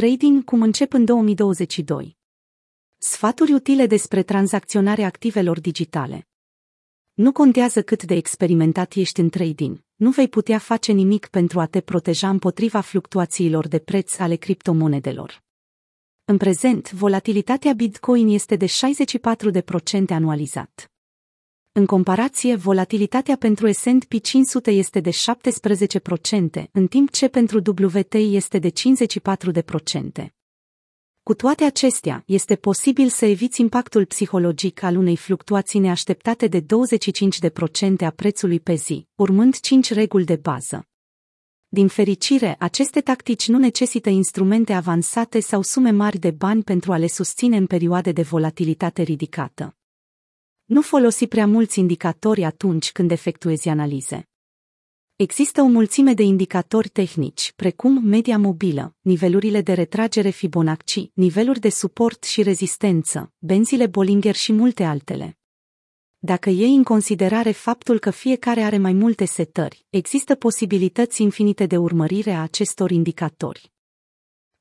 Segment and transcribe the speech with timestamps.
[0.00, 2.16] Trading cum încep în 2022.
[2.98, 6.28] Sfaturi utile despre tranzacționarea activelor digitale.
[7.12, 11.66] Nu contează cât de experimentat ești în trading, nu vei putea face nimic pentru a
[11.66, 15.42] te proteja împotriva fluctuațiilor de preț ale criptomonedelor.
[16.24, 18.70] În prezent, volatilitatea Bitcoin este de 64%
[20.08, 20.93] anualizat.
[21.76, 28.58] În comparație, volatilitatea pentru S&P 500 este de 17%, în timp ce pentru WTI este
[28.58, 30.26] de 54%.
[31.22, 36.64] Cu toate acestea, este posibil să eviți impactul psihologic al unei fluctuații neașteptate de 25%
[37.98, 40.88] a prețului pe zi, urmând 5 reguli de bază.
[41.68, 46.96] Din fericire, aceste tactici nu necesită instrumente avansate sau sume mari de bani pentru a
[46.96, 49.76] le susține în perioade de volatilitate ridicată.
[50.74, 54.28] Nu folosi prea mulți indicatori atunci când efectuezi analize.
[55.16, 61.68] Există o mulțime de indicatori tehnici, precum media mobilă, nivelurile de retragere Fibonacci, niveluri de
[61.68, 65.38] suport și rezistență, benzile Bollinger și multe altele.
[66.18, 71.76] Dacă iei în considerare faptul că fiecare are mai multe setări, există posibilități infinite de
[71.76, 73.73] urmărire a acestor indicatori.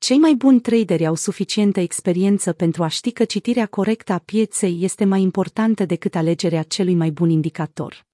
[0.04, 4.78] Cei mai buni traderi au suficientă experiență pentru a ști că citirea corectă a pieței
[4.82, 8.06] este mai importantă decât alegerea celui mai bun indicator.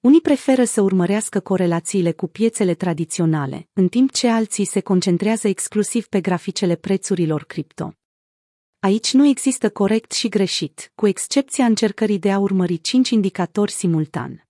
[0.00, 6.06] Unii preferă să urmărească corelațiile cu piețele tradiționale, în timp ce alții se concentrează exclusiv
[6.06, 7.92] pe graficele prețurilor cripto.
[8.78, 14.45] Aici nu există corect și greșit, cu excepția încercării de a urmări cinci indicatori simultan.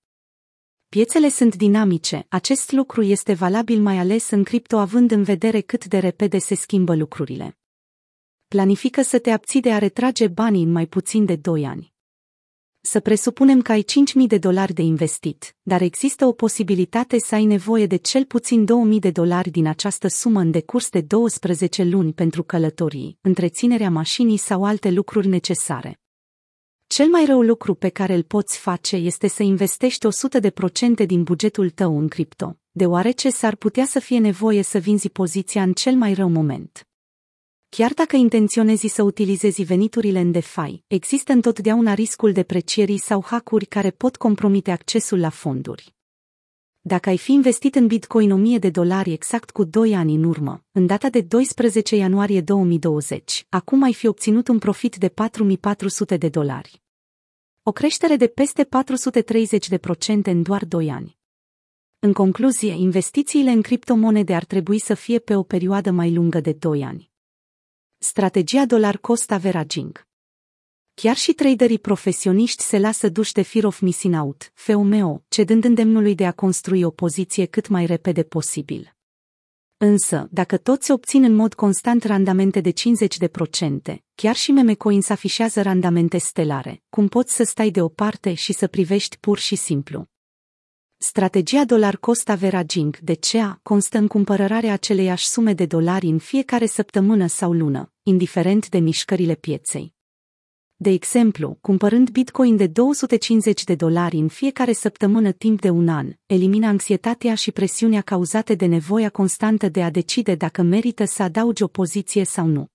[0.89, 5.85] Piețele sunt dinamice, acest lucru este valabil mai ales în cripto având în vedere cât
[5.85, 7.59] de repede se schimbă lucrurile.
[8.49, 11.95] Planifică să te abții de a retrage banii în mai puțin de 2 ani.
[12.81, 13.85] Să presupunem că ai
[14.23, 18.67] 5.000 de dolari de investit, dar există o posibilitate să ai nevoie de cel puțin
[18.93, 24.37] 2.000 de dolari din această sumă în decurs de 12 luni pentru călătorii, întreținerea mașinii
[24.37, 26.01] sau alte lucruri necesare.
[26.97, 30.07] Cel mai rău lucru pe care îl poți face este să investești
[31.03, 35.63] 100% din bugetul tău în cripto, deoarece s-ar putea să fie nevoie să vinzi poziția
[35.63, 36.89] în cel mai rău moment.
[37.69, 43.91] Chiar dacă intenționezi să utilizezi veniturile în DeFi, există întotdeauna riscul deprecierii sau hackuri care
[43.91, 45.95] pot compromite accesul la fonduri.
[46.81, 50.65] Dacă ai fi investit în Bitcoin 1000 de dolari exact cu 2 ani în urmă,
[50.73, 56.29] în data de 12 ianuarie 2020, acum ai fi obținut un profit de 4400 de
[56.29, 56.85] dolari.
[57.69, 58.69] O creștere de peste 430%
[60.23, 61.19] în doar 2 ani.
[61.99, 66.53] În concluzie, investițiile în criptomonede ar trebui să fie pe o perioadă mai lungă de
[66.53, 67.11] 2 ani.
[67.99, 70.07] Strategia dolar cost averaging
[70.95, 76.15] Chiar și traderii profesioniști se lasă duși de fear of missing out, FOMO, cedând îndemnului
[76.15, 78.96] de a construi o poziție cât mai repede posibil.
[79.79, 82.75] Însă, dacă toți obțin în mod constant randamente de 50%,
[84.15, 89.19] chiar și meme coins afișează randamente stelare, cum poți să stai deoparte și să privești
[89.19, 90.07] pur și simplu.
[90.97, 96.67] Strategia dolar cost averaging de CEA constă în cumpărarea aceleiași sume de dolari în fiecare
[96.67, 99.96] săptămână sau lună, indiferent de mișcările pieței.
[100.79, 106.13] De exemplu, cumpărând Bitcoin de 250 de dolari în fiecare săptămână timp de un an,
[106.27, 111.63] elimina anxietatea și presiunea cauzate de nevoia constantă de a decide dacă merită să adaugi
[111.63, 112.67] o poziție sau nu.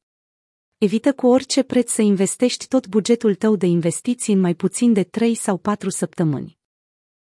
[0.78, 5.03] Evită cu orice preț să investești tot bugetul tău de investiții în mai puțin de
[5.03, 6.59] 3 sau 4 săptămâni.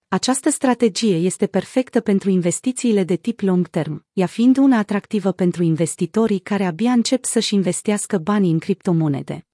[0.08, 5.64] Această strategie este perfectă pentru investițiile de tip long term, ea fiind una atractivă pentru
[5.64, 9.48] investitorii care abia încep să-și investească banii în criptomonede.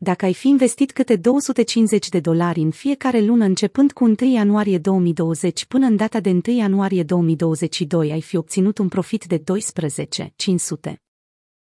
[0.00, 4.78] Dacă ai fi investit câte 250 de dolari în fiecare lună începând cu 1 ianuarie
[4.78, 11.02] 2020 până în data de 1 ianuarie 2022 ai fi obținut un profit de 12,500.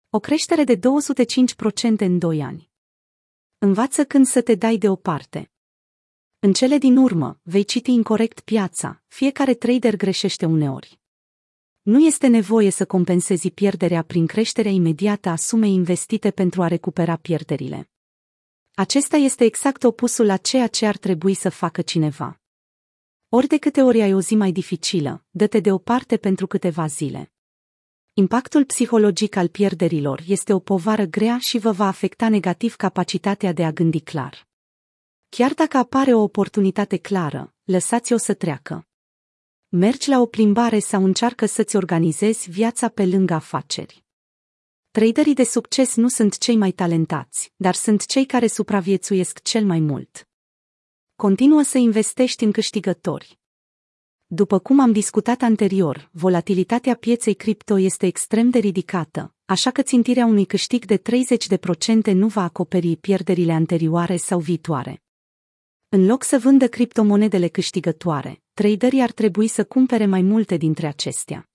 [0.09, 0.79] O creștere de 205%
[1.97, 2.69] în 2 ani.
[3.57, 5.51] Învață când să te dai deoparte.
[6.39, 10.99] În cele din urmă, vei citi incorrect piața, fiecare trader greșește uneori.
[11.81, 17.15] Nu este nevoie să compensezi pierderea prin creșterea imediată a sumei investite pentru a recupera
[17.15, 17.89] pierderile.
[18.75, 22.41] Acesta este exact opusul la ceea ce ar trebui să facă cineva.
[23.29, 27.31] Ori de câte ori ai o zi mai dificilă, dă-te deoparte pentru câteva zile.
[28.13, 33.65] Impactul psihologic al pierderilor este o povară grea și vă va afecta negativ capacitatea de
[33.65, 34.47] a gândi clar.
[35.29, 38.87] Chiar dacă apare o oportunitate clară, lăsați-o să treacă.
[39.67, 44.04] Mergi la o plimbare sau încearcă să-ți organizezi viața pe lângă afaceri.
[44.95, 49.79] Traderii de succes nu sunt cei mai talentați, dar sunt cei care supraviețuiesc cel mai
[49.79, 50.27] mult.
[51.15, 53.39] Continuă să investești în câștigători.
[54.25, 60.25] După cum am discutat anterior, volatilitatea pieței cripto este extrem de ridicată, așa că țintirea
[60.25, 61.01] unui câștig de
[62.11, 65.03] 30% nu va acoperi pierderile anterioare sau viitoare.
[65.89, 71.49] În loc să vândă criptomonedele câștigătoare, traderii ar trebui să cumpere mai multe dintre acestea.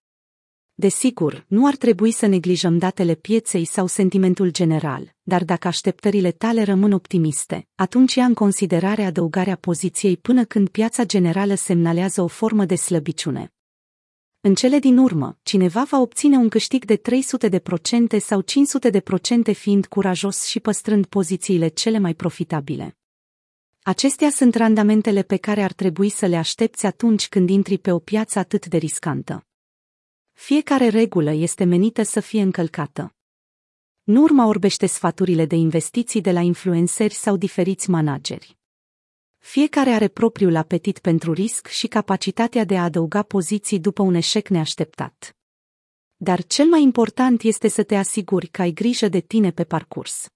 [0.81, 6.63] Desigur, nu ar trebui să neglijăm datele pieței sau sentimentul general, dar dacă așteptările tale
[6.63, 12.65] rămân optimiste, atunci ia în considerare adăugarea poziției până când piața generală semnalează o formă
[12.65, 13.53] de slăbiciune.
[14.41, 18.91] În cele din urmă, cineva va obține un câștig de 300 de procente sau 500
[18.91, 22.97] de procente fiind curajos și păstrând pozițiile cele mai profitabile.
[23.83, 27.99] Acestea sunt randamentele pe care ar trebui să le aștepți atunci când intri pe o
[27.99, 29.45] piață atât de riscantă.
[30.43, 33.15] Fiecare regulă este menită să fie încălcată.
[34.03, 38.59] Nu urma orbește sfaturile de investiții de la influenceri sau diferiți manageri.
[39.39, 44.49] Fiecare are propriul apetit pentru risc și capacitatea de a adăuga poziții după un eșec
[44.49, 45.37] neașteptat.
[46.17, 50.29] Dar cel mai important este să te asiguri că ai grijă de tine pe parcurs.